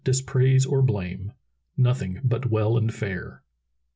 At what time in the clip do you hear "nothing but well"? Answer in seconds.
1.77-2.75